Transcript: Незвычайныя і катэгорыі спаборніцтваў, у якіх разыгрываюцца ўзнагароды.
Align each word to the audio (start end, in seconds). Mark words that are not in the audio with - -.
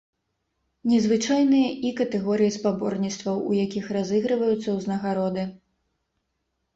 Незвычайныя 0.91 1.67
і 1.89 1.91
катэгорыі 1.99 2.53
спаборніцтваў, 2.55 3.37
у 3.49 3.57
якіх 3.57 3.85
разыгрываюцца 3.99 4.69
ўзнагароды. 4.79 5.43